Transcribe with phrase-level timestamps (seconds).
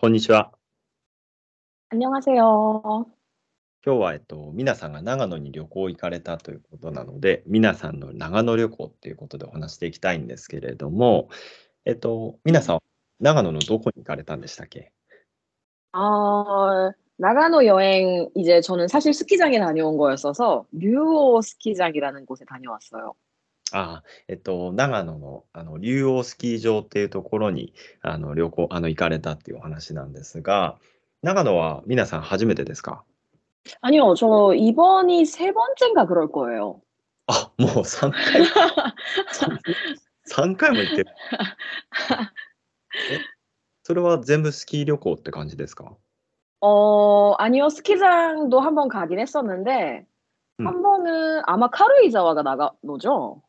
[0.00, 0.52] こんにちは。
[1.90, 3.06] 안녕하세요.
[3.84, 11.28] 今日は、えっと、皆さんが長野に旅行行かれたということなので、皆さんの長野旅行っていうことでお話していきたいんですけれども、
[11.84, 12.80] えっと、皆さん、
[13.20, 14.92] 長野のどこに行かれたんでしたっけ
[15.92, 23.14] 어, 나가노 여행 이제 저는 사실 스키장에 다녀온 거였어서 류오 스키장이라는 곳에 다녀왔어요.
[23.72, 30.78] ああ、えっと、長野のあの竜王スキー場っていうところにあの旅行、あの行かれたっていうお話なんですが、
[31.22, 33.02] 長野は皆さん初めてですか
[33.80, 36.80] 아니요, 저 이번이 세 번째인가 그럴 거예요.
[37.26, 38.42] あ、もう 3回、
[40.30, 41.06] 3回も行ってる。
[43.10, 43.18] え、
[43.82, 45.96] それは全部スキー旅行って感じですか
[46.60, 50.06] 어, 아니요, 스키장도 한 번 가긴 했었는데
[50.60, 50.66] 음.
[50.66, 53.42] 한 번은 아마 카루이자와가 나가노죠?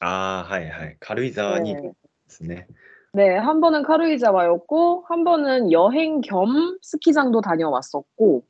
[0.00, 0.96] ああ、はいはい。
[1.00, 1.92] 軽井沢に行くん 네.
[1.92, 1.96] で
[2.28, 2.66] すね。
[3.14, 8.44] 네, 한 번은 카루이자와였고 한 번은 여행 겸 스키장도 다녀왔었고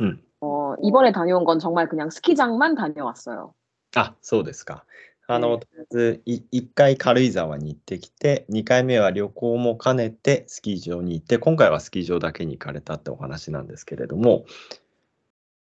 [0.00, 0.22] うん。
[0.40, 3.54] 어, 이번에 다녀온 건 정말 그냥 스키장만 다녀왔어요.
[3.94, 4.84] あ、そうですか。
[5.26, 14.44] あの、ねとりあえず、い1回軽井沢に行ってきて、2回目は旅行も兼ねてスキー場に行って、今回はスキー場だけに行かれたってお話なんですけれども、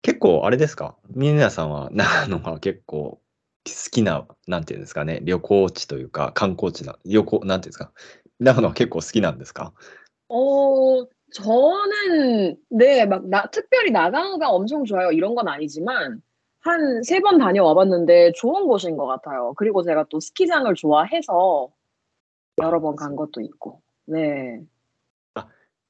[0.03, 3.21] 結構あれですか皆さんは長野が結構好
[3.91, 7.93] きな、なんていうんですかね、旅行地というか観光地な、旅行、なんていうんですか、
[8.41, 9.73] 長野は結構好きなんですか
[10.29, 15.13] 어, 저는 네, 막 나, 특별히 나가노가 엄청 좋아요.
[15.13, 16.23] 이런 건 아니지만
[16.63, 19.55] 한 세 번 다녀와 봤는데 좋은 곳인 것 같아요.
[19.57, 21.71] 그리고 제가 또 스키장을 좋아해서
[22.63, 23.83] 여러 번 간 것도 있고.
[24.07, 24.61] 네.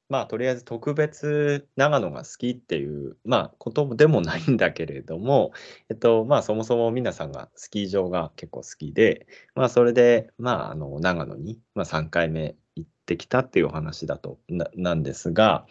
[0.09, 5.53] まあ、とりあえず特別長野が好きっていう、まあ、ことでもないんだけれども、
[5.89, 15.65] えっと、まあ、そもそも皆さんがスキー場が結構好きで、まあ、それで、まあ、あの、長野に、まあ、3回目行ってきたっていうお話だと、な、なんですが、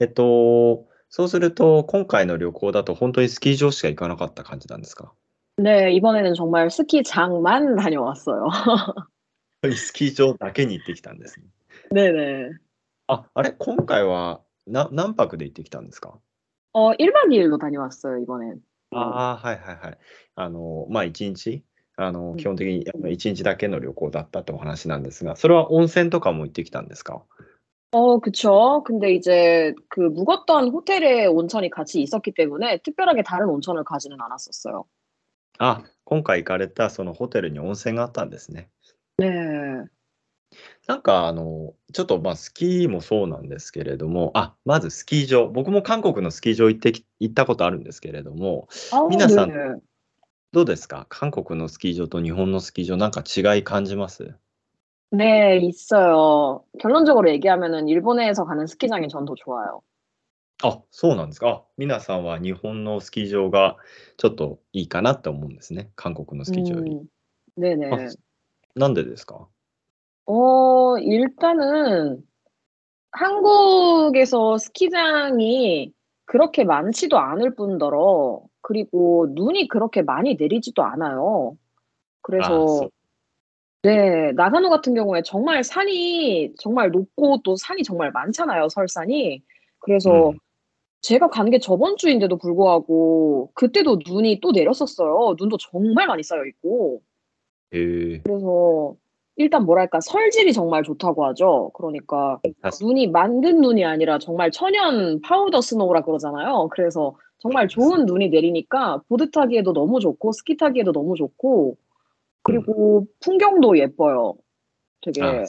[0.00, 5.12] えっと、そうすると、今回の旅行だと本当にスキー場しか行かなかった感じなんですか
[5.58, 8.48] 네, 이번에는 정말 스키장만 다녀왔어요.
[9.74, 11.46] スキー場だけに行ってきたんですね。
[11.90, 12.50] 네네.
[13.10, 16.18] あ、あれ今回はな何泊で行ってきたんですか
[16.72, 18.60] 어, 1박 2일로 다녀왔어요, 이번엔.
[18.92, 18.98] あ
[19.32, 19.98] あ、はいはいはい。
[20.36, 21.64] あの、まあ、一日、
[21.96, 27.24] あの、うん基本的にあの一日だけの旅行だったってお話なんですが、それは温泉とかも行ってきたんですか
[27.92, 28.82] 어, 그쵸.
[28.84, 34.84] 근데 이제 그 묵었던 호텔에 온천이 같이 있었기 때문에 특별하게 다른 온천을 가지는 않았었어요.
[35.58, 38.68] あ、今回行かれたそのホテルに温泉があったんですね。
[39.18, 39.26] 네.
[40.86, 45.48] なんか、あの、ちょっとまあ、スキーもそうなんですけれども、あ、まずスキー場。
[45.48, 49.48] 僕も韓国のスキー場行ってき、行ったことあるんですけれども、 아, 미나상.
[49.48, 49.80] 네네.
[50.52, 54.34] どうですか韓国のスキー場と日本のスキー場、なんか違い感じます
[55.12, 56.64] 네, 있어요.
[56.80, 59.82] 결론적으로 얘기하면은 일본에서 가는 스키장이 전 더 좋아요.
[60.62, 61.48] あ、そうなんですか。
[61.50, 63.76] あ、皆さんは日本のスキー場が
[64.16, 65.90] ちょっといいかなって思うんですね。
[65.96, 66.92] 韓国のスキー場より。
[66.92, 67.04] 음,
[67.58, 67.90] 네네.
[67.92, 67.98] あ
[68.74, 69.48] なんでですか
[70.25, 72.23] 어 일단은
[73.11, 75.93] 한국에서 스키장이
[76.25, 81.57] 그렇게 많지도 않을 뿐더러 그리고 눈이 그렇게 많이 내리지도 않아요.
[82.21, 82.91] 그래서 아, 썩.
[83.83, 89.43] 네, 나가노 같은 경우에 정말 산이 정말 높고 또 산이 정말 많잖아요, 설산이.
[89.79, 90.37] 그래서 음.
[91.01, 95.35] 제가 간 게 저번 주인데도 불구하고 그때도 눈이 또 내렸었어요.
[95.39, 97.01] 눈도 정말 많이 쌓여 있고.
[97.71, 98.95] 그 그래서
[99.41, 101.71] 일단 뭐랄까 설질이 정말 좋다고 하죠.
[101.73, 102.39] 그러니까
[102.81, 106.69] 눈이 만든 눈이 아니라 정말 천연 파우더 스노우라 그러잖아요.
[106.71, 111.75] 그래서 정말 좋은 눈이 내리니까 보드 타기에도 너무 좋고 스키 타기에도 너무 좋고
[112.43, 114.35] 그리고 풍경도 예뻐요.
[115.01, 115.43] 되게 아,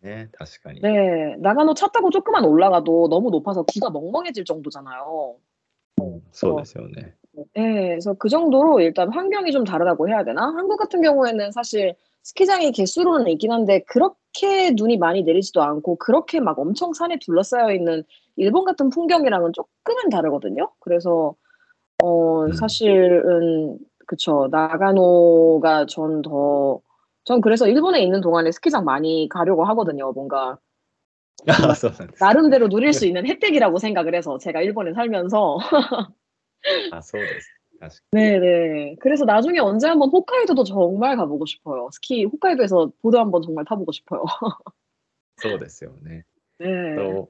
[0.00, 0.80] 네, 다시간이.
[0.80, 5.36] 네, 나가노 차 타고 조금만 올라가도 너무 높아서 귀가 멍멍해질 정도잖아요.
[6.56, 10.46] 그래서, 네, 그래서 그 정도로 일단 환경이 좀 다르다고 해야 되나?
[10.46, 16.59] 한국 같은 경우에는 사실 스키장이 개수로는 있긴 한데 그렇게 눈이 많이 내리지도 않고 그렇게 막
[16.59, 18.03] 엄청 산에 둘러싸여 있는
[18.35, 20.71] 일본 같은 풍경이랑은 조금은 다르거든요.
[20.79, 21.35] 그래서
[22.03, 22.51] 어 음.
[22.53, 23.77] 사실은
[24.07, 26.81] 그쵸 나가노가 전 더
[27.25, 30.11] 전 그래서 일본에 있는 동안에 스키장 많이 가려고 하거든요.
[30.13, 30.57] 뭔가
[31.47, 32.23] あ、そうなんです。
[32.23, 35.57] 나름대로 누릴 수 있는 혜택이라고 생각을 해서 제가 일본에 살면서
[36.91, 37.47] あ、そうです。
[37.83, 38.97] 確か 네네.
[38.99, 41.89] 그래서 나중에 언제 한번 홋카이도도 정말 가보고 싶어요.
[41.91, 44.23] 스키 홋카이도에서 보드 한번 정말 타보고 싶어요.
[45.37, 46.25] そうですよね。
[46.59, 46.95] 네.
[46.95, 47.29] と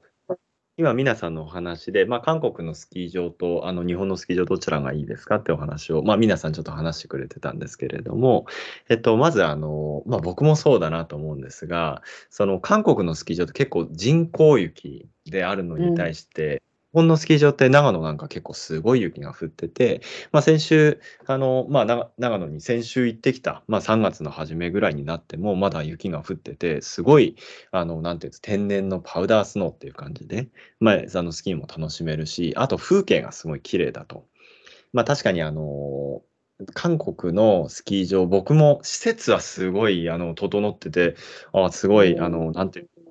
[0.76, 8.46] 今、皆さんのお話で、まあ、韓国のスキー場とあの日本のスキー場どちらがいいですかってお話を、まあ、皆さんちょっと話してくれてたんですけれども、
[8.88, 16.62] えっと、まずあの、まあ、僕もそうだなと思うんですが、その韓国のスキー場って結構人工雪であるのに対して、
[16.95, 20.01] 本のスキー場って長野なんか結構すごい雪が降ってて、
[20.31, 27.35] まあ、先週、あのまあ、長野に先週行ってきた、まあ、3月の初めぐらいになっても、まだ雪が降ってて、すごい、
[27.71, 30.47] あのなんていうんです天然のパウダースノーっていう感じで、
[30.79, 34.25] まあ、あのスキーも楽しめるし、あと風景がすごい綺麗だと。
[34.93, 36.21] まあ、確かにあの
[36.73, 41.15] 韓国のスキー場、僕も施設はすごいあの整ってて、
[41.51, 42.89] あすごい、あのなんていう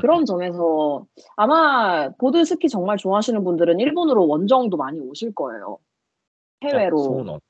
[0.00, 1.06] 그런 점에서
[1.36, 5.78] 아마 보드 스키 정말 좋아하시는 분들은 일본으로 원정도 많이 오실 거예요.
[6.62, 6.98] 해외로.
[6.98, 7.40] そうなん。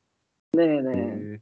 [0.55, 1.39] 네네.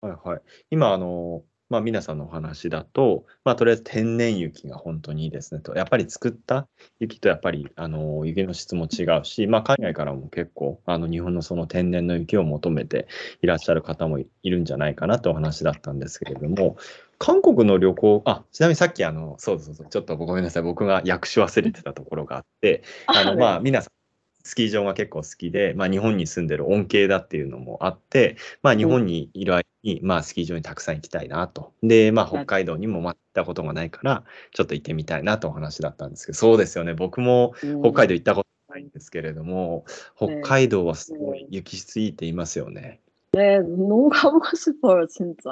[0.00, 0.40] はいはい。
[0.70, 5.74] 今、あの、まあ、皆さんのお話だと、まあ、とりあえず天然雪が本当にいいですねと。
[5.74, 6.68] やっぱり作った
[7.00, 13.08] 雪とやっぱりあの雪の質も違うし、まあ、海外からも結構あの日本のその天然の雪を求めて
[13.40, 16.76] いらっしゃる方もいるんじゃないかなとお話だったんですけれども、
[17.19, 23.99] 韓国の旅行、あちなみにさっきあの、そうそうそう、ちょっとごめんなさい、僕が訳し忘れてたところがあって、あのまあ、皆さん
[24.43, 31.73] スキー場が結構好きで、まあ、日本に住んでる恩恵だっていうのもあって、まあ、日本にいる間に、まあ、スキー場にたくさん行きたいなと。
[31.83, 34.23] で、まあ、北海道にも行ったことがないから、
[34.53, 36.93] ちょっと行ってみたいなとお話だったんですけど、そうですよね。
[36.93, 39.85] 僕も北海道行ったことないんですけれども、
[40.15, 43.01] 北海道はすごい雪質いいって言いますよね。
[43.32, 45.50] 네너무가보고싶어요진짜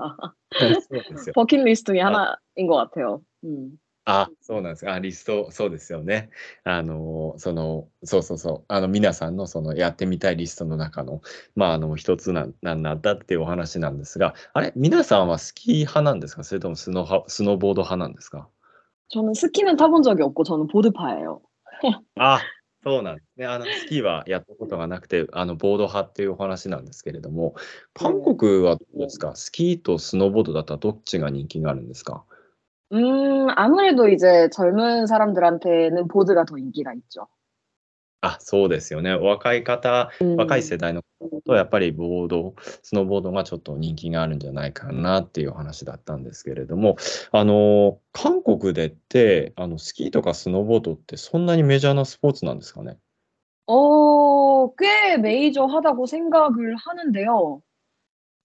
[1.35, 3.23] 버킷리스트중에하나인것같아요
[4.05, 4.91] あ、そうなんです。
[4.91, 6.31] あ、リスト、そうですよね。
[6.65, 8.65] あの、その、そうそうそう。
[8.67, 11.23] あの、皆さんのそのやってみたいリストの中の、
[11.55, 18.49] まあ、あの、一つな、なんだっていうお話なんですが、あれ、皆さんはスキー派なんですかそれともスノスノーボード派なんですか
[19.12, 21.43] 저는스키는타본적이없고저는보드파예요
[22.19, 22.41] あ、
[22.87, 23.47] そうなんですね。
[23.47, 27.55] あの、スキーはやったことがなくて、あの、ボード派っていうお話なんですけれども、
[27.94, 32.25] 韓国はどうですかスキーとスノーボードだったらどっちが人気があるんですか
[32.93, 37.29] 음, 아무래도 이제 젊은 사람들한테는 보드가 더 인기가 있죠.
[38.21, 39.15] あ、そうですよね。
[39.15, 46.97] 若い方、若い世代の方 とやっぱりボード、スノーボードがちょっと人気があるんじゃないかなっていう話だったんですけれども、
[47.31, 52.99] あの、韓国でって、あの、スキーとかスノーボードってそんなにメジャーなスポーツなんですかね？
[53.67, 57.62] 어, 꽤 메이저 하다고 생각을 하는데요.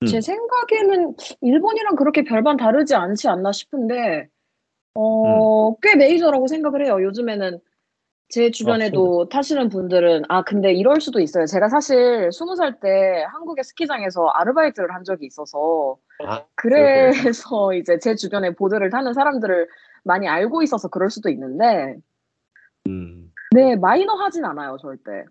[0.08, 0.22] 제 음.
[0.22, 4.30] 생각에는 일본이랑 그렇게 별반 다르지 않지 않나 싶은데
[4.96, 5.00] 음.
[5.00, 7.02] 어, 꽤 메이저라고 생각을 해요.
[7.02, 7.60] 요즘에는
[8.32, 11.46] 제 아, 주변에도 타시는 분들은 아 근데 이럴 수도 있어요.
[11.46, 18.54] 제가 사실 20살 때 한국의 스키장에서 아르바이트를 한 적이 있어서 아, 그래서 이제 제 주변에
[18.54, 19.68] 보드를 타는 사람들을
[20.04, 21.96] 많이 알고 있어서 그럴 수도 있는데
[22.88, 23.32] 음.
[23.52, 25.26] 네, 마이너하진 않아요, 절대.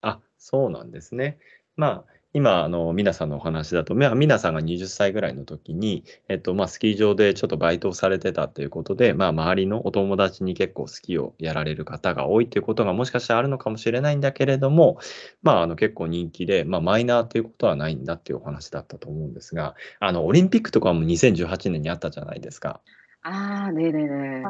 [0.00, 1.38] あ、そうなんですね。
[1.76, 14.97] まあ 今、あの、皆さんのお話だと、まあ、皆さんが20歳ぐらいの時に、えっと、まあ、スキー場でちょっとバイトをされてたということで、まあ、周りのお友達に結構スキーをやられる方が多いということがもしかしたらあるのかもしれないんだけれども、
[15.43, 22.81] まあ、あの、結構人気で、まあ、マイナーということはないんだっていうお話だったと思うんですが、あの、オリンピックとかも2018年にあったじゃないですか。
[23.21, 24.43] ああ、ねねね。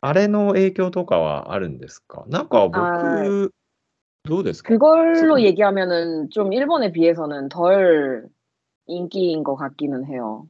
[0.00, 2.24] あれの影響とかはあるんですか？
[2.28, 3.52] なんか僕、
[4.63, 8.27] 그걸로 얘기하면은 좀 일본에 비해서는 덜
[8.85, 10.47] 인기인 것 같기는 해요.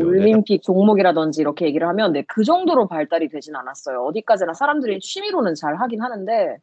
[0.00, 4.02] 올림픽 종목이라든지 이렇게 얘기를 하면 네, 그 정도로 발달이 되진 않았어요.
[4.04, 6.58] 어디까지나 사람들이 취미로는 잘 하긴 하는데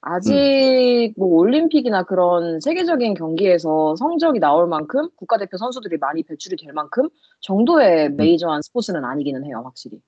[0.00, 1.12] 아직 음.
[1.16, 7.08] 뭐 올림픽이나 그런 세계적인 경기에서 성적이 나올 만큼 국가대표 선수들이 많이 배출이 될 만큼
[7.40, 8.16] 정도의 음.
[8.16, 10.00] 메이저한 스포츠는 아니기는 해요, 확실히.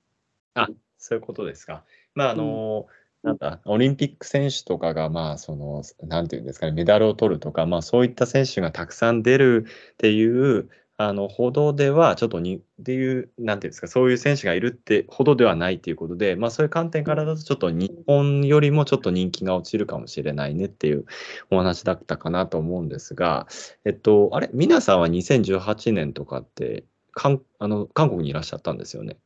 [0.55, 0.67] 아,
[1.03, 1.83] そういうことですか。
[2.15, 2.85] まああの、
[3.22, 10.68] なんだ、オリンピック選手とかが、まあ、その、なんていうんですかね、メダルを取るとか、まあ、そういった選手がたくさん出るっていう、
[11.00, 21.04] あの、ほどでは、ちょっとに、っていう、なんていうんですか、そういう選手がいるってほどではないっていうことで、まあ、そういう観点からだと、ちょっと日本よりもちょっと人気が落ちるかもしれないねっていう
[21.50, 23.48] お話だったかなと思うんですが、
[23.84, 25.58] えっと、あれ、皆さんは2018
[25.92, 29.18] 年とかって、かんあの韓国にいらっしゃったんですよね。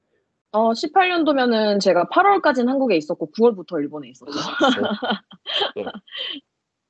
[0.52, 4.32] 어, 18년도면은 제가 8월까지는 한국에 있었고 9월부터 일본에 있었죠.
[4.32, 5.22] 아,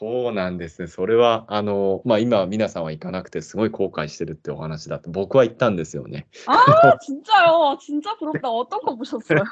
[0.00, 0.88] そうなんですね。
[0.88, 6.26] それは、あの、まあ、今、皆さんは行かなくて、すごい後悔してるってお話だと、僕は行ったんですよね。
[6.46, 9.42] ああ、진짜요진짜부럽다어떤거보셨어요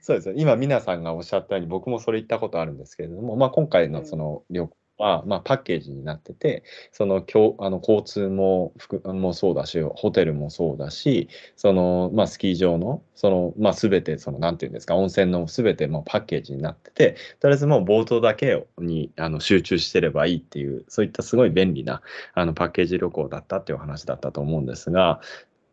[0.00, 0.32] そうです。
[0.36, 7.25] 今、皆さんがおっしゃったように、僕もそれ言ったことあるんですけれども、まあ、今回のその旅行 は、まあ、パッケージになってて、その
[7.59, 8.73] あの交通も
[9.05, 22.01] もそうだし、ホテルもそうだし、そのまあ、スキー場のその、まあ、全てその、なんていうんですか、温泉の全てもパッケージになってて、とりあえずもうボートだけにあの集中してればいいっていう、そういったすごい便利な
[22.33, 25.21] あのパッケージ旅行だったっていう話だったと思うんですが、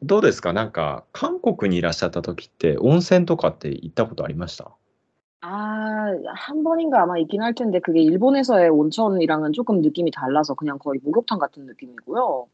[0.03, 0.53] どうですか？
[0.53, 4.71] なんか、韓国にいらっしゃった時って、温泉とかって行ったことありました？
[5.46, 11.00] 아, 한 번인가 아마 있긴 할 텐데 그게 일본에서의 온천이랑은 조금 느낌이 달라서 그냥 거의
[11.04, 12.48] 목욕탕 같은 느낌이고요.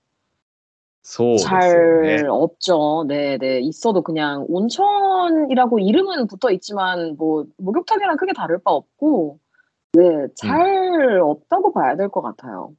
[1.04, 2.18] そうですよね。
[2.18, 3.06] 잘 없죠.
[3.08, 3.60] 네네.
[3.62, 9.40] 있어도 그냥 온천이라고 이름은 붙어 있지만 뭐 목욕탕이랑 크게 다를 바 없고
[9.94, 12.74] 네, 잘 없다고 봐야 될 것 같아요.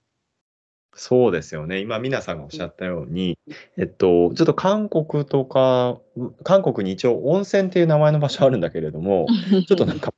[0.94, 1.80] そうですよね。
[1.80, 3.38] 今、皆さんがおっしゃったように、
[3.76, 6.00] えっと、ちょっと韓国とか、
[6.42, 9.26] 韓国に一応温泉っていう名前の場所あるんだけれども、
[9.68, 10.12] ちょっとなんか、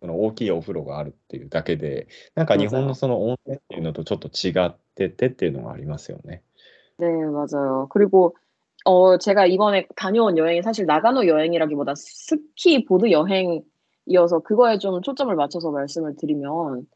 [0.00, 6.42] その大きいお風呂があるっていうだけで、なんか日本のその温泉っていうのとちょっと違っててっていうのがありますよね。
[6.98, 7.88] 네, 맞아요.
[7.90, 8.36] 그리고
[8.84, 15.70] 어 제가 이번에 다녀온 여행이 사실 나가노 여행이라기보다 스키 보드 여행이어서 그거에 좀 초점을 맞춰서
[15.70, 16.86] 말씀을 드리면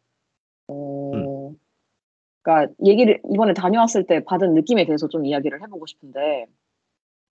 [0.69, 1.11] 어
[2.43, 6.47] 그러니까 얘기를 이번에 다녀왔을 때 받은 느낌에 대해서 좀 이야기를 해보고 싶은데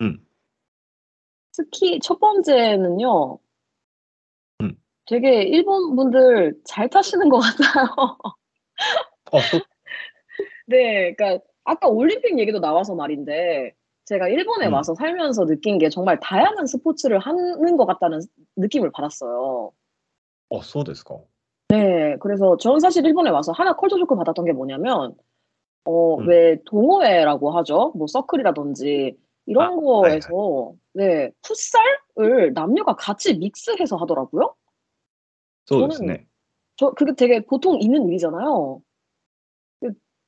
[0.01, 0.25] 음.
[1.53, 3.39] 스키 첫 번째는요.
[4.61, 4.75] 음.
[5.05, 8.17] 되게 일본 분들 잘 타시는 것 같아요.
[9.31, 9.61] あ、 そう
[10.67, 13.73] 네, 그러니까 아까 올림픽 얘기도 나와서 말인데
[14.05, 14.73] 제가 일본에 음.
[14.73, 18.21] 와서 살면서 느낀 게 정말 다양한 스포츠를 하는 것 같다는
[18.55, 19.73] 느낌을 받았어요.
[20.49, 21.19] あ、そうですか。
[21.71, 25.15] 네, 그래서 저는 사실 일본에 와서 하나 컬처 쇼크 받았던 게 뭐냐면
[25.85, 26.27] 어, 음.
[26.27, 27.93] 왜 동호회라고 하죠?
[27.95, 34.53] 뭐 서클이라든지 이런 아, 거에서 네, 풋살을 남녀가 같이 믹스해서 하더라고요.
[35.65, 36.27] そうですね。
[36.77, 38.81] 저 그게 되게 보통 있는 일이잖아요.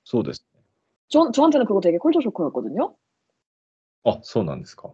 [0.04, 0.46] そうです。
[1.10, 2.96] 저, 저한테는 그거 되게 컬처 쇼크였거든요.
[4.06, 4.94] あ、そうなんですか。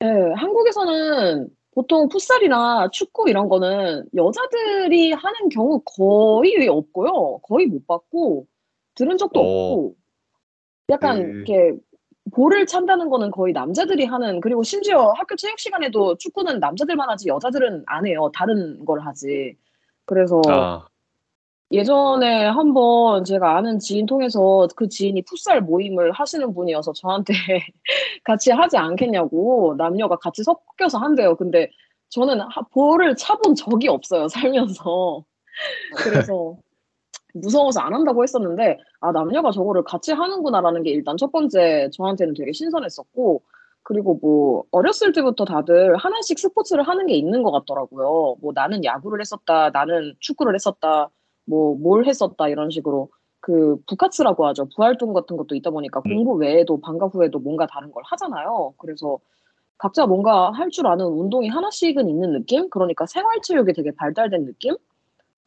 [0.00, 1.48] 네, 한국에서는
[1.79, 7.37] 보통 풋살이나 축구 이런 거는 여자들이 하는 경우 거의 없고요.
[7.41, 8.45] 거의 못 봤고,
[8.95, 9.43] 들은 적도 어.
[9.43, 9.95] 없고,
[10.89, 11.35] 약간 음.
[11.37, 11.71] 이렇게
[12.33, 17.83] 볼을 찬다는 거는 거의 남자들이 하는, 그리고 심지어 학교 체육 시간에도 축구는 남자들만 하지 여자들은
[17.85, 18.29] 안 해요.
[18.35, 19.55] 다른 걸 하지.
[20.03, 20.85] 그래서 아,
[21.71, 27.33] 예전에 한번 제가 아는 지인 통해서 그 지인이 풋살 모임을 하시는 분이어서 저한테
[28.23, 31.35] 같이 하지 않겠냐고 남녀가 같이 섞여서 한대요.
[31.35, 31.69] 근데
[32.09, 35.23] 저는 하- 볼을 차본 적이 없어요, 살면서.
[36.25, 36.57] 그래서
[37.35, 42.51] 무서워서 안 한다고 했었는데, 아, 남녀가 저거를 같이 하는구나라는 게 일단 첫 번째 저한테는 되게
[42.51, 43.43] 신선했었고,
[43.83, 48.37] 그리고 뭐, 어렸을 때부터 다들 하나씩 스포츠를 하는 게 있는 것 같더라고요.
[48.41, 51.09] 뭐, 나는 야구를 했었다, 나는 축구를 했었다,
[51.49, 53.09] 뭐, 뭘 했었다, 이런 식으로.
[53.41, 54.67] 그, 부카츠라고 하죠.
[54.75, 56.15] 부활동 같은 것도 있다 보니까 음.
[56.15, 58.73] 공부 외에도 방과 후에도 뭔가 다른 걸 하잖아요.
[58.77, 59.17] 그래서
[59.77, 62.69] 각자 뭔가 할 줄 아는 운동이 하나씩은 있는 느낌?
[62.69, 64.77] 그러니까 생활체육이 되게 발달된 느낌을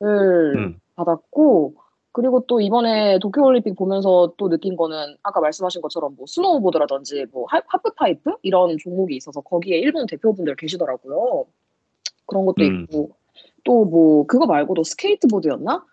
[0.03, 0.81] 음.
[0.97, 1.75] 받았고,
[2.15, 7.63] 그리고 또 이번에 도쿄올림픽 보면서 또 느낀 거는 아까 말씀하신 것처럼 뭐 스노우보드라든지 뭐 하-
[7.67, 11.47] 하프파이프 이런 종목이 있어서 거기에 일본 대표분들 계시더라고요.
[12.27, 12.87] 그런 것도 음.
[12.91, 13.11] 있고,
[13.65, 15.85] 또 뭐 그거 말고도 스케이트보드였나?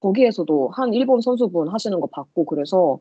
[0.00, 2.98] 거기에서도 한 일본 선수분 하시는 거 봤고, 그래서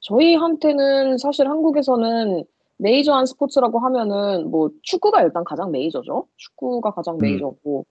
[0.00, 2.44] 저희한테는 사실 한국에서는
[2.78, 6.26] 메이저한 스포츠라고 하면은 뭐 축구가 일단 가장 메이저죠.
[6.36, 7.18] 축구가 가장 음.
[7.20, 7.86] 메이저고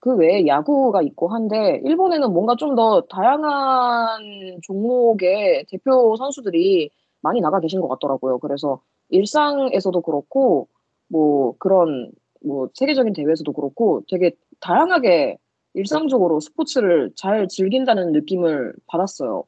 [0.00, 6.90] 그 외에 야구가 있고 한데 일본에는 뭔가 좀 더 다양한 종목의 대표 선수들이
[7.22, 8.38] 많이 나가 계신 것 같더라고요.
[8.38, 10.68] 그래서 일상에서도 그렇고
[11.08, 12.10] 뭐 그런
[12.44, 15.38] 뭐 세계적인 대회에서도 그렇고 되게 다양하게
[15.73, 19.45] 일상적으로 스포츠를 잘 즐긴다는 느낌을 받았어요.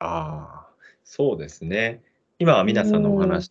[0.00, 0.68] ああ、
[1.04, 2.02] そうですね。
[2.38, 3.50] 今は皆さんのお話、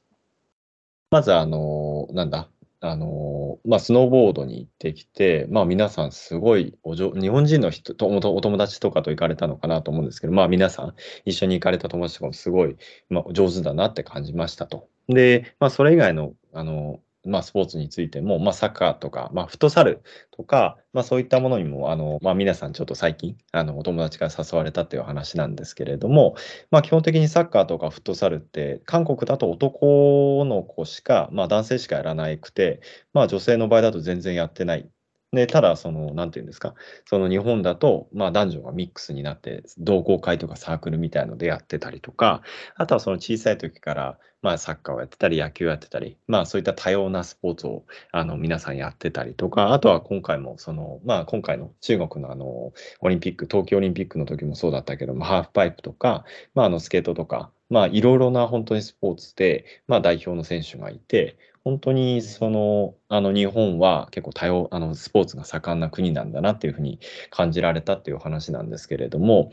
[1.12, 10.94] まずあの、なんだ、あの、まあ、スノーボードに行ってきて、まあ、皆さんすごいおじょ日本人の人と、おお友達とかと行かれたのかなと思うんですけど、まあ、皆さん
[11.26, 12.78] 一緒に行かれた友達とかもすごい、
[13.10, 14.88] まあ、上手だなって感じましたと。
[15.10, 26.35] で、まあ、それ以外の、あの、 まあ、スポーツについても、まあ、サッカーとか、まあ、フットサルとか、まあ、そういったものにも、あの、まあ、皆さんちょっと最近、あの、お友達から誘われたっていう話なんですけれども、
[26.71, 32.81] まあ、基本的にサッカーとかフットサルって、韓国だと男の子しか、まあ、男性しかやらなくて、
[33.13, 34.91] まあ、女性の場合だと全然やってない。
[35.35, 36.75] で、ただ、その、なんていうんですか、
[37.07, 42.43] その日本だと、まあ、男女がミックスになって、同好会とかサークルみたいのでやってたりとか、
[42.77, 69.52] あとはその小さい時から、まあ、サッカーをやってたり、野球をやってたり、まあ、そういった多様なスポーツを、あの、皆さんやってたりとか、あとは今回も、その、まあ、今回の中国のあの、オリンピック、東京オリンピックの時もそうだったけども、ハーフパイプとか、まあ、あのスケートとか、まあ、いろいろな本当にスポーツで、まあ、代表の選手がいて、本当にその、あの日本は結構多様、あのスポーツが盛んな国なんだなっていうふうに感じられたっていう話なんですけれども、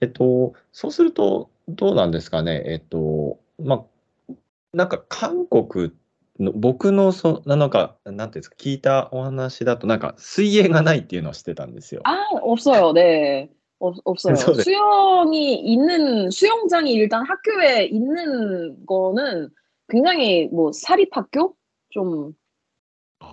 [0.00, 3.84] えっと、そうすると、どうなんですかね、えっと、ま
[4.28, 4.32] あ、
[4.72, 5.92] なんか韓国
[6.38, 12.02] の僕のそなんか、なんていうんですか、聞いたお話だと、なんか水泳がないっていうのをしてたんですよ。
[12.04, 12.92] 아, 없어요.
[12.92, 13.48] 네.
[13.80, 14.34] 없, 없어요.
[14.34, 14.62] 그래서 네.
[14.62, 19.48] 수영이 있는, 수영장이 일단 학교에 있는 거는
[19.88, 21.54] 굉장히 뭐 사립학교?
[21.90, 22.34] 좀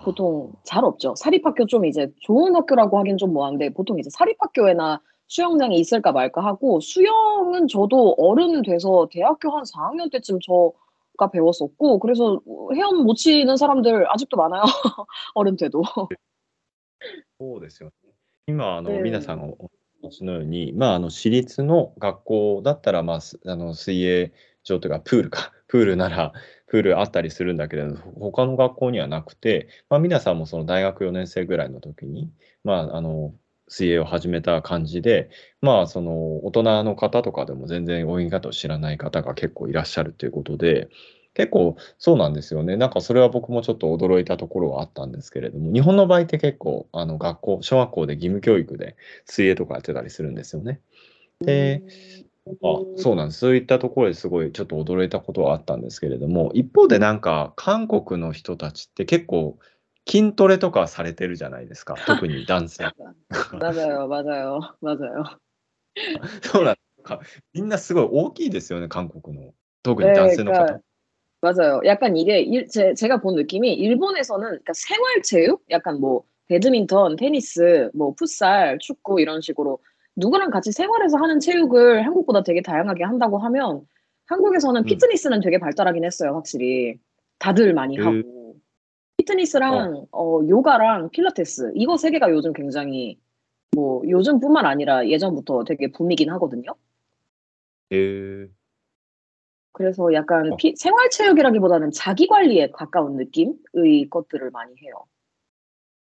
[0.04, 1.14] 보통 잘 없죠.
[1.16, 6.80] 사립학교 좀 이제 좋은 학교라고 하긴 좀 뭐한데 보통 이제 사립학교에나 수영장이 있을까 말까 하고
[6.80, 12.40] 수영은 저도 어른 돼서 대학교 한 4학년 때쯤 저가 배웠었고 그래서
[12.74, 14.62] 헤엄 못 치는 사람들 아직도 많아요.
[15.34, 15.82] 어른 돼도.
[17.38, 18.14] そうですよね。
[18.46, 19.77] 今、あの、うん皆さんがお話
[20.11, 23.19] しのように、まあ、あの、私立の学校だったら、まあ、
[23.51, 24.31] あの、水泳
[24.63, 26.33] 場というか、プールか、 プールなら、
[26.67, 32.31] プールあったりするんだけれど、他の学校にはなくて、まあ、皆さんもその大学4年生ぐらいの時に、
[32.63, 33.33] まあ、あの、
[33.67, 35.29] 水泳を始めた感じで、
[35.61, 40.89] まあ、その、大人の方とかでも全然泳ぎ方を知らない方が結構いらっしゃるということで、
[41.39, 42.75] 結構そうなんですよね。
[42.75, 50.81] なんかそれは僕もちょっと驚いたところはあったんですけれども、日本の場合って結構、あの学校、小学校で義務教育で水泳とかやってたりするんですよね。
[51.39, 51.81] で、
[52.45, 53.39] あそうなんです。
[53.39, 59.57] そういったところですごいちょっと驚いたことはあったんですけれども、一方でなんか韓国の人たちって結構
[60.09, 62.91] 筋トレとかされてるじゃないですか、 特に男性。
[63.53, 65.39] まだよ、まだよ、まだよ。
[66.43, 67.21] そうなんですか。
[67.53, 69.53] みんなすごい大きいですよね、韓国の。
[69.83, 70.81] 特に男性の方。
[71.41, 71.81] 맞아요.
[71.85, 78.13] 약간 이게 일, 제, 제가 본 느낌이 일본에서는 그러니까 생활체육, 약간 뭐 배드민턴, 테니스, 뭐
[78.13, 79.79] 풋살, 축구 이런 식으로
[80.17, 83.87] 누구랑 같이 생활해서 하는 체육을 한국보다 되게 다양하게 한다고 하면
[84.25, 84.85] 한국에서는 음.
[84.85, 86.97] 피트니스는 되게 발달하긴 했어요, 확실히.
[87.39, 88.55] 다들 많이 그- 하고.
[89.17, 93.17] 피트니스랑 어, 요가랑 필라테스 이거 세 개가 요즘 굉장히
[93.75, 96.71] 뭐 요즘뿐만 아니라 예전부터 되게 붐이긴 하거든요.
[97.91, 98.49] へー
[99.72, 100.56] 그래서 약간 어.
[100.56, 105.04] 피- 생활체육이라기보다는 자기 관리에 가까운 느낌의 것들을 많이 해요.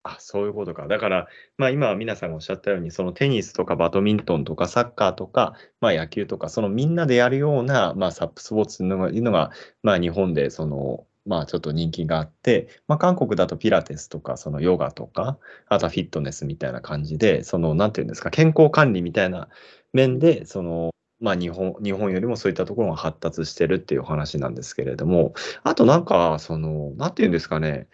[0.06, 0.86] あ、そういうことか。
[0.86, 9.50] だから、まあ今皆さんがおっしゃったように、そのテニスとかバドミントンとかサッカーとか、まあ野球とか、そのみんなでやるような、まあサップスポーツのがいうのが、
[9.82, 19.48] まあ日本でその、まあちょっと人気があって、まあ韓国だとピラティスとか、そのヨガとか、あとはフィットネスみたいな感じで、その、なんていうんですか、健康管理みたいな
[19.94, 27.87] 面で、その、 まあ日本、日本よりもそういったところが発達してるっていうお話なんですけれども、あとなんか、その、なんていうんですかね、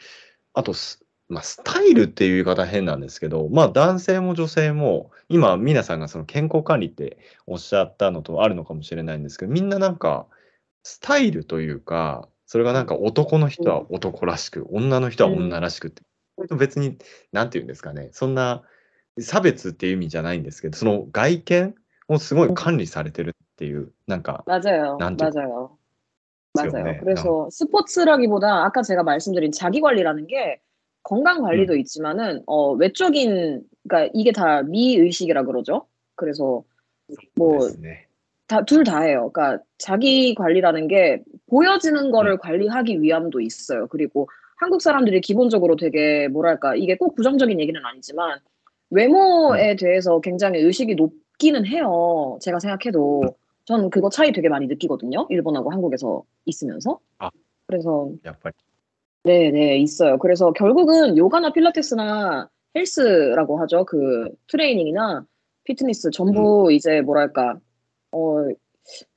[0.53, 10.27] あとす、まあ、スタイルっていう言い方変なんですけど、まあ、男性も女性も、今、皆さんがその健康管理っておっしゃったのとあるのかもしれないんですけど、みんななんか、
[10.83, 16.03] スタイルというか、それがなんか男の人は男らしく、女の人は女らしくって、
[16.55, 16.97] 別に、
[17.31, 18.61] なんていうんですかね、そんな
[19.19, 21.75] 差別っていう意味じゃないんですけど、その外見
[22.08, 24.96] をすごい管理されてるっていう、なんか、 맞아요.
[24.98, 25.78] 난 또- 맞아요.
[26.52, 26.72] 그렇죠.
[26.72, 26.84] 맞아요.
[26.84, 26.98] 네.
[26.98, 30.60] 그래서 스포츠라기보다 아까 제가 말씀드린 자기 관리라는 게
[31.04, 31.78] 건강 관리도 음.
[31.78, 35.86] 있지만은 어 외적인 그러니까 이게 다 미의식이라 그러죠.
[36.16, 36.64] 그래서
[37.08, 38.06] で 뭐 すね。
[38.48, 39.30] 다 둘 다예요.
[39.30, 42.38] 그러니까 자기 관리라는 게 보여지는 거를 음.
[42.38, 43.86] 관리하기 위함도 있어요.
[43.86, 48.40] 그리고 한국 사람들이 기본적으로 되게 뭐랄까 이게 꼭 부정적인 얘기는 아니지만
[48.90, 52.37] 외모에 대해서 굉장히 의식이 높 있기는 해요.
[52.41, 53.23] 제가 생각해도.
[53.65, 55.25] 전 그거 차이 되게 많이 느끼거든요.
[55.29, 56.99] 일본하고 한국에서 있으면서.
[57.17, 57.29] 아.
[57.67, 58.11] 그래서
[59.23, 60.19] 네, 네, 있어요.
[60.19, 63.85] 그래서 결국은 요가나 필라테스나 헬스라고 하죠.
[63.85, 65.25] 그 트레이닝이나
[65.63, 66.71] 피트니스 전부 음.
[66.71, 67.57] 이제 뭐랄까
[68.11, 68.45] 어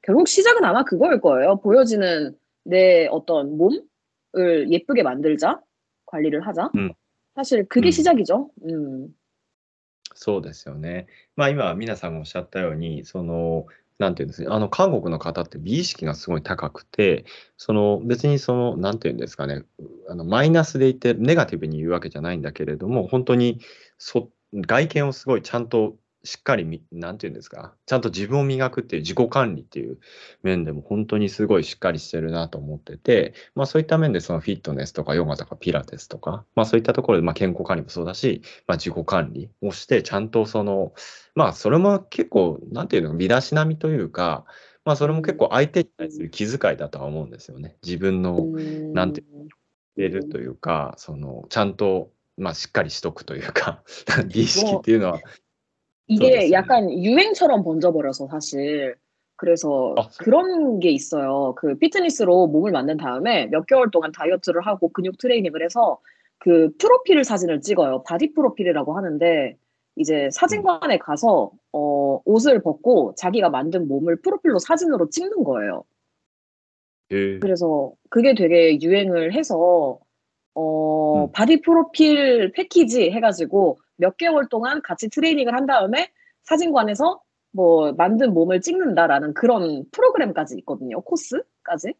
[0.00, 1.56] 결국 시작은 아마 그거일 거예요.
[1.56, 5.60] 보여지는 내 어떤 몸을 예쁘게 만들자,
[6.06, 6.70] 관리를 하자.
[6.76, 6.90] 음.
[7.34, 7.90] 사실 그게 음.
[7.90, 8.50] 시작이죠.
[8.64, 9.14] 음.
[10.20, 11.06] そうですよね。
[11.36, 13.66] まあ今、皆さんがおっしゃったように、その、
[13.98, 17.24] なんていうんですか、あの、韓国の方って美意識がすごい高くて、
[17.56, 19.62] その、別にその、なんていうんですかね、
[20.08, 23.60] あの、マイナスで言って、ネガティブに言うわけじゃないんだけれども、本当に、
[23.96, 25.96] そ、外見をすごいちゃんと
[26.28, 29.98] しっかりみ、なんていうんですか、ちゃんと自分を磨くっていう自己管理っていう
[30.42, 40.92] 面でも本当にすごいしっかりしてるなと思ってて、まあそういった面でそのフィットネスとかヨガとかピラティスとか、まあそういったところでまあ健康管理もそうだし、まあ自己管理をして、ちゃんとその、
[41.34, 44.44] まあそれも結構、なんていうの、身だしなみというか、
[44.84, 47.78] まあそれも結構相手に対する気遣いだとは思うんですよね。
[47.82, 48.92] 自分の 음.
[48.92, 49.22] なんて
[49.96, 53.82] 出るというか、その、ちゃんと、まあしっかりしとくというか、
[54.28, 55.20] 美意識っていうのは、
[56.08, 56.52] 이게 그러겠어요.
[56.52, 58.96] 약간 유행처럼 번져버려서 사실
[59.36, 61.54] 그래서 아, 그런 게 있어요.
[61.56, 66.00] 그 피트니스로 몸을 만든 다음에 몇 개월 동안 다이어트를 하고 근육 트레이닝을 해서
[66.38, 68.02] 그 프로필 사진을 찍어요.
[68.02, 69.56] 바디 프로필이라고 하는데
[69.96, 75.84] 이제 사진관에 가서 어, 옷을 벗고 자기가 만든 몸을 프로필로 사진으로 찍는 거예요.
[77.10, 77.38] 예.
[77.38, 79.98] 그래서 그게 되게 유행을 해서
[80.58, 81.32] 어, 음.
[81.32, 86.10] 바디 프로필 패키지 해가지고 몇 개월 동안 같이 트레이닝을 한 다음에
[86.42, 91.00] 사진관에서 뭐 만든 몸을 찍는다라는 그런 프로그램까지 있거든요.
[91.02, 91.94] 코스까지.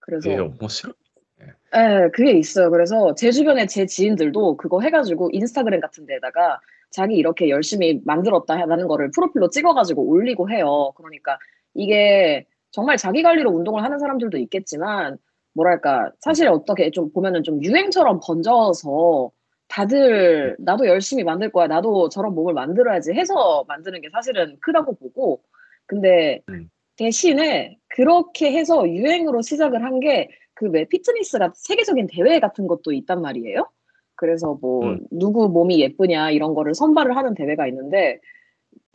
[0.00, 0.30] 그래서.
[0.30, 0.94] 예, 뭐 싫어.
[1.38, 2.70] 네, 그게 있어요.
[2.70, 8.88] 그래서 제 주변에 제 지인들도 그거 해가지고 인스타그램 같은 데다가 자기 이렇게 열심히 만들었다 하는
[8.88, 10.92] 거를 프로필로 찍어가지고 올리고 해요.
[10.96, 11.38] 그러니까
[11.74, 15.18] 이게 정말 자기 관리로 운동을 하는 사람들도 있겠지만
[15.58, 19.30] 뭐랄까 사실 어떻게 좀 보면은 좀 유행처럼 번져서
[19.68, 21.66] 다들 '나도 열심히 만들 거야.
[21.66, 25.42] 나도 저런 몸을 만들어야지.' 해서 만드는 게 사실은 크다고 보고
[25.86, 26.70] 근데 음.
[26.96, 33.22] 대신에 그렇게 해서 유행으로 시작을 한 게 그 왜 피트니스가 세계적인 대회 같은 것도 있단
[33.22, 33.68] 말이에요.
[34.16, 35.00] 그래서 뭐 음.
[35.12, 38.18] 누구 몸이 예쁘냐 이런 거를 선발을 하는 대회가 있는데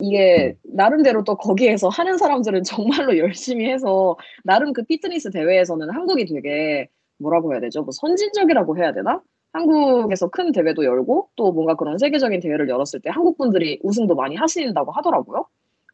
[0.04, 0.76] 이게 음.
[0.76, 6.88] 나름대로 또 거기에서 하는 사람들은 정말로 열심히 해서 나름 그 피트니스 대회에서는 한국이 되게
[7.18, 7.82] 뭐라고 해야 되죠?
[7.82, 9.22] 뭐 선진적이라고 해야 되나?
[9.52, 14.34] 한국에서 큰 대회도 열고 또 뭔가 그런 세계적인 대회를 열었을 때 한국 분들이 우승도 많이
[14.36, 15.46] 하신다고 하더라고요.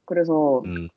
[0.07, 0.89] 그래서 음.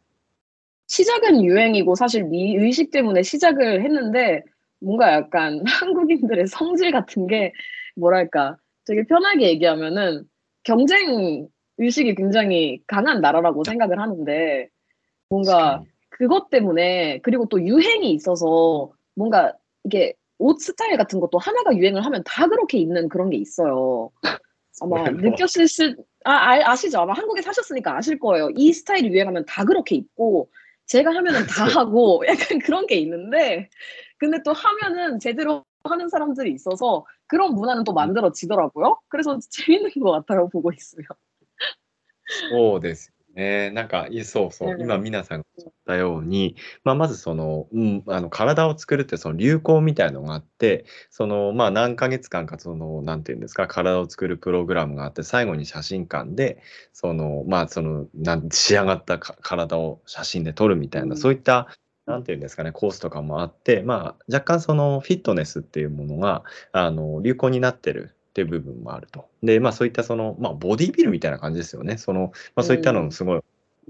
[0.88, 4.44] 시작은 유행이고 사실 미 의식 때문에 시작을 했는데
[4.80, 7.54] 뭔가 약간 한국인들의 성질 같은 게
[7.96, 10.24] 뭐랄까 되게 편하게 얘기하면은
[10.64, 11.48] 경쟁
[11.84, 13.72] 의식이 굉장히 강한 나라라고 네.
[13.72, 14.70] 생각을 하는데
[15.30, 22.06] 뭔가 그것 때문에 그리고 또 유행이 있어서 뭔가 이게 옷 스타일 같은 것도 하나가 유행을
[22.06, 24.12] 하면 다 그렇게 입는 그런 게 있어요.
[24.82, 25.10] 아마 뭐?
[25.12, 28.50] 느꼈을 수, 아, 아, 시죠 아마 한국에 사셨으니까 아실 거예요.
[28.56, 30.50] 이 스타일이 유행하면 다 그렇게 입고,
[30.86, 33.70] 제가 하면은 다 하고, 약간 그런 게 있는데,
[34.18, 39.00] 근데 또 하면은 제대로 하는 사람들이 있어서 그런 문화는 또 만들어지더라고요.
[39.10, 41.06] 그래서 재밌는 것 같아요, 보고 있으면.
[42.52, 43.72] そうですね。
[43.72, 44.84] なんか、いそうそう、ね。
[44.84, 56.62] 今皆さんがおったように、ま、まずその、うん、あの、体を作るってその流行みたいのがあって、その、まあ、何ヶ月間かその、なんて言うんですか、体を作るプログラムがあって、最後に写真館で、
[56.94, 61.18] その、まあ、その、なん仕上がったか体を写真で撮るみたいな、うん。
[61.18, 61.68] そういった、
[62.06, 69.30] なんて言うんですかね、コースとかもあって、まあ、若干そのフィットネスっていうものが、あの、流行になってるっていう部分もあると。
[69.44, 72.00] で、まあ、そういったその、まあ、ボディビルみたいな感じですよね。
[72.00, 73.04] その、まあ、そういったの。
[73.04, 73.42] もすごい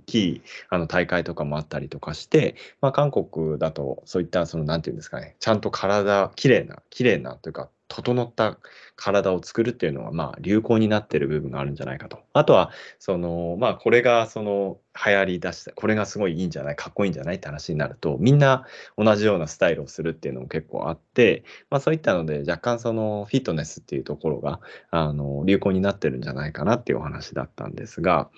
[0.05, 8.57] きい、あの、大会とかもあったりとかして、まあ、韓国だとそういったその、なんて言うんですかね、ちゃんと体綺麗な綺麗なというか、整った
[8.95, 12.19] 体を作るっていうのは、まあ、流行になってる部分があるんじゃないかと。
[12.33, 18.65] あとは、その、まあ、これがその、流行り出したこれがすごいいいんじゃない、かっこいいんじゃないって話になると、みんな
[18.97, 28.29] 同じようなスタイルをするっていうのも結構あって、まあ、そういったので、若干そのフィットネスっていうところが、あの、流行になってるんじゃないかなっていうお話だったんですが、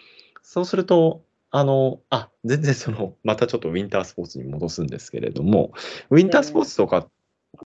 [0.42, 1.24] そうすると、
[1.55, 5.73] あの、あ、全然その、 またちょっとウィンタースポーツに戻すんですけれども、
[6.11, 6.69] ウィンタースポーね。
[6.69, 7.09] ツとか、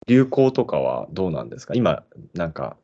[0.07, 1.73] 流行とかはどうなんですか？
[1.75, 2.03] 今、
[2.33, 2.77] なんか、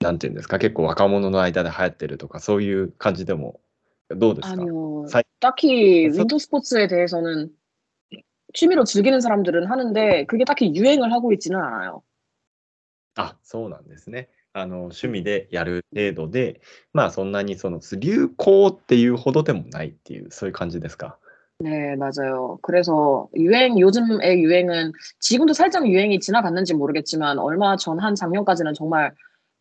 [0.00, 3.60] なんて言うんですか、結構若者の間で流行ってるとか、そういう感じでも
[4.08, 4.62] どうですか？
[4.62, 5.08] 아니요.
[5.08, 7.50] さい 딱히 そ 윈터 스포츠에 대해서는
[8.54, 12.02] 취미로 즐기는 사람들은 하는데 그게 딱히 유행을 하고 있지는 않아요.
[13.14, 14.28] あ、そうなんですね。
[14.56, 16.60] あの、趣味でやる程度で、
[16.92, 21.16] まあ、そんなにその、す流行っていうほどでもないっていう、そういう感じですか？
[21.58, 22.58] 네, 맞아요.
[22.62, 29.12] 그래서 유행 요즘의 유행은 지금도 살짝 유행이 지나갔는지 모르겠지만 얼마 전 한 작년까지는 정말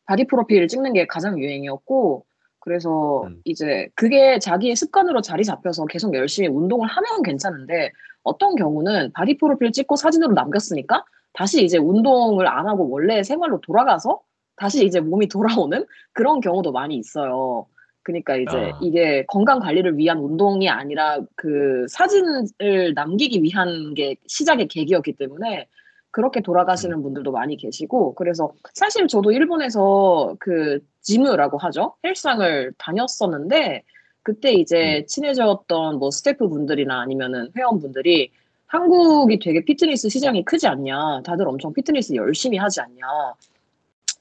[0.06, 2.26] 바디 프로필 찍는 게 가장 유행이었고
[2.60, 3.42] 그래서 음.
[3.46, 7.92] 이제 그게 자기의 습관으로 자리 잡혀서 계속 열심히 운동을 하면 괜찮은데
[8.24, 14.22] 어떤 경우는 바디 프로필 찍고 사진으로 남겼으니까 다시 이제 운동을 안 하고 원래 생활로 돌아가서
[14.57, 17.67] 다시 이제 몸이 돌아오는 그런 경우도 많이 있어요.
[18.03, 18.79] 그니까 이제 아.
[18.83, 25.67] 이게 건강 관리를 위한 운동이 아니라 그 사진을 남기기 위한 게 시작의 계기였기 때문에
[26.13, 26.43] 그렇게 음.
[26.43, 31.95] 돌아가시는 분들도 많이 계시고 그래서 사실 저도 일본에서 그 지무라고 하죠.
[32.05, 33.83] 헬스장을 다녔었는데
[34.23, 34.61] 그때 음.
[34.61, 38.31] 이제 친해졌던 뭐 스태프분들이나 아니면은 회원분들이
[38.67, 41.23] "한국이 되게 피트니스 시장이 크지 않냐.
[41.25, 43.05] 다들 엄청 피트니스 열심히 하지 않냐."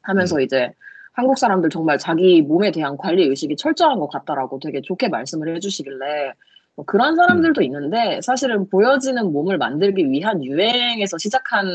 [0.05, 0.41] 하면서 음.
[0.41, 0.73] 이제
[1.13, 5.61] "한국 사람들 정말 자기 몸에 대한 관리 의식이 철저한 것 같다."라고 되게 좋게 말씀을 해
[5.61, 6.33] 주시길래
[6.77, 7.17] 뭐 그런 음.
[7.17, 11.67] 사람들도 있는데 사실은 보여지는 몸을 만들기 위한 유행에서 시작한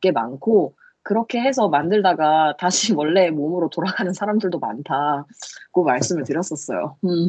[0.00, 6.96] 게 많고 그렇게 해서 만들다가 다시 원래 몸으로 돌아가는 사람들도 많다고 말씀을 드렸었어요.
[7.04, 7.28] 음.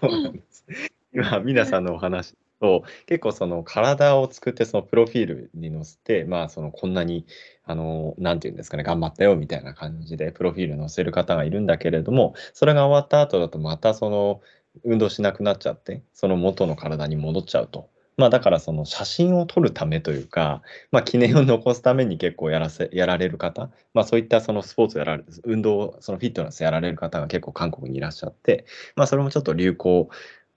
[0.01, 0.65] そうなんです。
[1.13, 7.26] 今、皆さんのお話 と、結構その体を作ってそのプロフィールに載せて、まあ、そのこんなに
[7.64, 14.40] あの、なんて言うんですかね、頑張ったよみたいな感じでプロフィール載せる方がいるんだけれども、それが終わった後だとまたその
[14.84, 17.88] 運動しなくなっちゃって、その元の体に戻っちゃうと。
[18.16, 30.10] まあだからその写真を撮るためというか、まあ記念を残すために結構やらせ、やられる方、まあそういったそのスポーツやられる、運動、そのフィットネスやられる方が結構韓国にいらっしゃって、まあそれもちょっと流行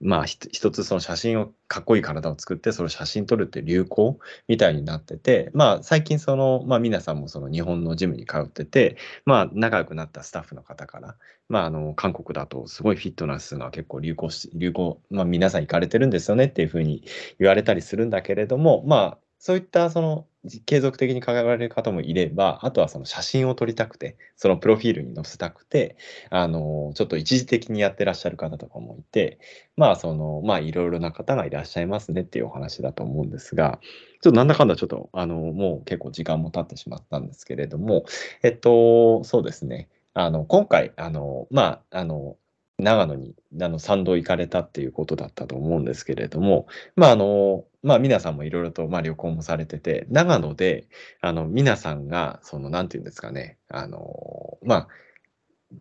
[0.04, 11.16] まあ一つその写真をかっこいい体を作ってそれを写真撮るって流行みたいになっててまあ最近そのまあ皆さんもその日本のジムに通っててまあ仲良くなったスタッフの方から
[11.48, 17.02] まああの韓国だとすごいフィットネスが結構流行し流行まあ皆さん行かれてるんですよねっていうふうに
[17.38, 20.26] 言われたりするんだけれどもまあそういったその
[20.66, 25.96] 継続的に考えられる方もいれば、あとはその写真を撮りたくて、そのプロフィールに載せたくて、
[26.30, 29.38] あの、ちょっと一時的にやってらっしゃる方とかもいて、
[29.76, 33.80] まあ、その、まあ、いろいろな方がいらっしゃいますねっていうお話だと思うんですが、
[34.20, 38.04] ちょっとなんだかんだちょっと、あの、もう結構時間も経ってしまったんですけれども、
[38.42, 39.88] えっと、そうですね。
[40.12, 42.36] あの、今回、あの、まあ、あの、
[42.78, 50.87] 長野にあの参道行かれたっていうことだったと思うんですけれども、まああのまあ、皆さんもいろいろと、まあ、旅行もされてて、長野で
[51.21, 54.87] あの皆さんが、そのなんていうんですかね、あのまあ、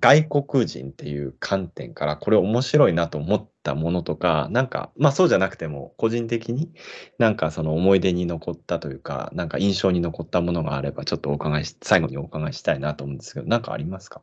[0.01, 6.71] 外国人っていう観点からこれ面白いなと思ったものとか、なんか、まあそうじゃなくても個人的に
[7.19, 14.21] なんかその思い出に残ったというか、なんか印象に残ったものがあれば、ちょっとお伺いし、最後にお伺いしたいなと思うんですけど、なんかありますか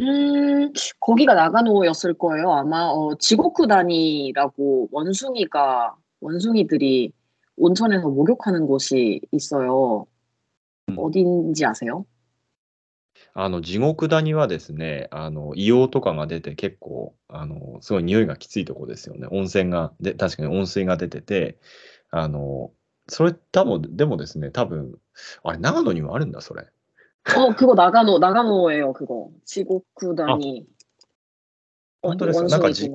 [0.00, 2.52] 음, 거기가 나가노였을 거예요.
[2.52, 7.12] 아마 어, 지고쿠단이라고 원숭이가 원숭이들이
[7.56, 10.06] 온천에서 목욕하는 곳이 있어요.
[10.90, 10.98] 음.
[10.98, 12.04] 어딘지 아세요?
[13.32, 19.26] あの、地獄谷はですね、あの、硫黄とかが出て結構、あの、すごい匂いがきついとこですよね。
[19.30, 21.58] 温泉がで、確かに温水が出てて、
[22.10, 22.72] あの、
[23.08, 24.98] それ多分、でもですね、多分、
[25.42, 26.66] あれ、長野にもあるんだ、それ。
[27.36, 29.30] 어, 그거 나가노, 나가노예요, 그거.
[29.44, 30.66] 지고쿠단이.
[32.02, 32.88] 本当ですかなんかじ、 あ、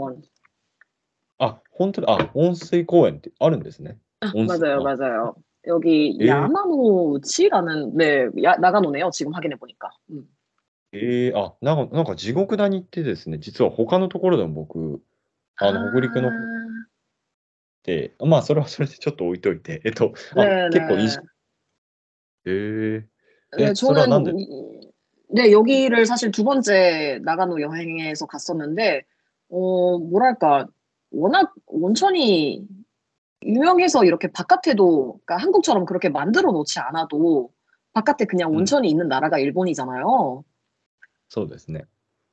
[1.73, 2.13] 本当だ。
[2.13, 3.97] あ、温水公園ってあるんですね。
[4.21, 5.35] 아, 温水、 맞아요, あ、 맞아요.
[5.67, 9.09] 여기 예, 야마노치라는 네, 야, 나가노네요.
[9.11, 9.89] 지금 확인해 보니까.
[10.11, 10.27] 음.
[10.91, 15.01] えー、あ、なんか、なんか地獄谷ってですね、実は他のところでも僕、
[15.57, 16.39] あの、北陸の方 아,
[17.83, 21.25] で、まあ、それはそれでちょっと置いといて、えっと、あ、結構いいし、 네네.
[22.45, 24.91] えー、 네, え、それはなん 저는 で、 이-
[25.31, 29.05] 네, 여기를 사실 두 번째 나가노 여행에서 갔었는데,
[29.49, 30.67] 어, 뭐랄까,
[31.13, 32.67] 워낙 온천이
[33.45, 37.49] 유명해서 이렇게 바깥에도, 그러니까 한국처럼 그렇게 만들어 놓지 않아도
[37.93, 40.43] 바깥에 그냥 うん、 온천이 있는 나라가 일본이잖아요.
[41.29, 41.83] そうですね。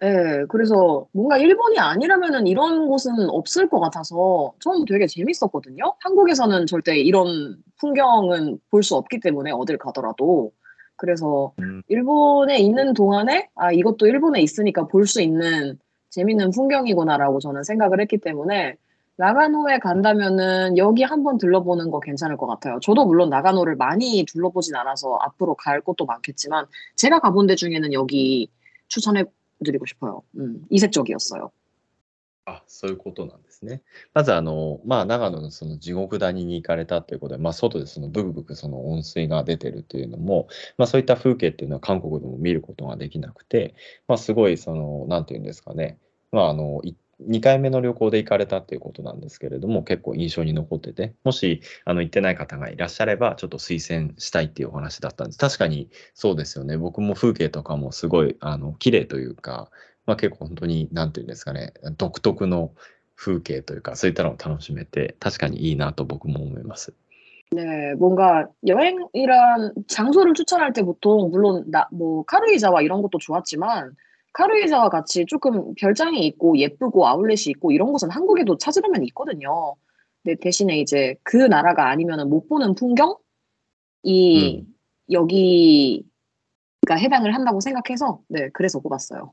[0.00, 5.94] 네, 그래서 뭔가 일본이 아니라면은 이런 곳은 없을 것 같아서 좀 되게 재밌었거든요.
[6.00, 10.52] 한국에서는 절대 이런 풍경은 볼 수 없기 때문에 어딜 가더라도.
[10.96, 15.78] 그래서 うん、 일본에 있는 동안에 아, 이것도 일본에 있으니까 볼 수 있는
[16.11, 18.75] 재밌는 풍경이구나라고 저는 생각을 했기 때문에
[19.17, 22.79] 나가노에 간다면은 여기 한번 들러보는 거 괜찮을 것 같아요.
[22.81, 28.49] 저도 물론 나가노를 많이 둘러보진 않아서 앞으로 갈 곳도 많겠지만 제가 가본 데 중에는 여기
[28.87, 29.23] 추천해
[29.63, 30.21] 드리고 싶어요.
[30.37, 31.51] 음, 이색적이었어요.
[32.45, 33.83] あ、そういうことなんですね。
[34.13, 43.75] まず、あの、まあ、長野のその地獄谷に行かれたということで、まあ、外でそのブクブクその温水が出てるっていうのも、まあ、そういった風景っていうのは韓国でも見ることができなくて、
[44.07, 45.99] まあ、すごい、その、なんていうんですかね、
[46.31, 46.81] まあ、あの、
[47.19, 55.37] 2回目の旅行で行かれたっていうことなんですけれども、結構印象に残ってて、もし、あの、行ってない方がいらっしゃれば、ちょっと推薦したいっていうお話だったんです。
[55.37, 56.77] 確かにそうですよね。
[56.77, 59.69] 僕も風景とかもすごい、あの、綺麗というか、
[60.10, 62.72] まあ、結構本当に、なんていうんですかね、独特の
[63.16, 66.94] 風景というか、そういったのを楽しめて、確かにいいなと僕も思います。
[67.52, 73.94] 네, 뭔가 여행이란 장소를 추천할 때 보통 물론 나 뭐 카루이자와 이런 것도 좋았지만
[74.32, 79.76] 카루이자와 같이 조금 별장이 있고 예쁘고 아울렛이 있고 이런 곳은 한국에도 찾으려면 있거든요.
[80.24, 83.14] 근데 대신에 이제 그 나라가 아니면은 못 보는 풍경이
[84.04, 84.08] う
[84.62, 84.66] ん。
[85.12, 86.02] 여기가
[86.96, 89.32] 해당을 한다고 생각해서 네, 그래서 꼽았어요.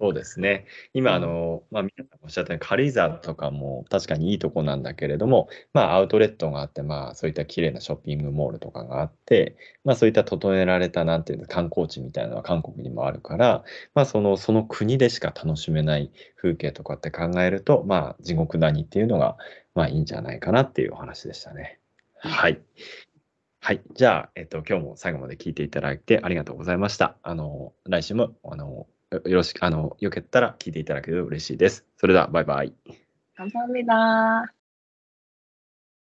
[0.00, 0.66] そうですね。
[0.94, 19.36] 今、あ.の、まあ、皆さんおっしゃったように、軽井沢とかも確かにいいとこなんだけれども、まあ、アウトレットがあって、まあ、そういった綺麗なショッピングモールとかがあって、まあ、そういった整えられた、なんていうの、観光地みたいなのは韓国にもあるから、まあ、その、その国でしか楽しめない風景とかって考えると、まあ、地獄谷っていうのが、
[19.74, 21.80] まあ、いいんじゃないかなっていうお話でしたね。
[22.20, 22.60] はい。
[23.60, 23.82] はい。
[23.94, 27.16] じゃあ、えっと、今日も最後まで聞いていただいてありがとうございました。
[27.22, 31.85] あの、来週も、あの、よよろしく、あの、よけったら聞いていただけると嬉しいです。
[31.97, 32.73] それでは、バイバイ。
[33.35, 34.56] 감사합니다.